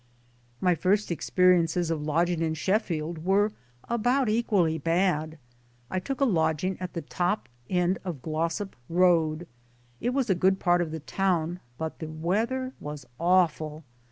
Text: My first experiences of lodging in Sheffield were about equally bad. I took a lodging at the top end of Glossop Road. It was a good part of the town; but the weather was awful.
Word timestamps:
My 0.59 0.73
first 0.73 1.11
experiences 1.11 1.91
of 1.91 2.01
lodging 2.01 2.41
in 2.41 2.55
Sheffield 2.55 3.23
were 3.23 3.51
about 3.83 4.29
equally 4.29 4.79
bad. 4.79 5.37
I 5.91 5.99
took 5.99 6.19
a 6.19 6.25
lodging 6.25 6.75
at 6.79 6.93
the 6.93 7.03
top 7.03 7.47
end 7.69 7.99
of 8.03 8.23
Glossop 8.23 8.75
Road. 8.89 9.47
It 9.99 10.09
was 10.09 10.27
a 10.27 10.33
good 10.33 10.59
part 10.59 10.81
of 10.81 10.89
the 10.89 11.01
town; 11.01 11.59
but 11.77 11.99
the 11.99 12.09
weather 12.09 12.73
was 12.79 13.05
awful. 13.19 13.83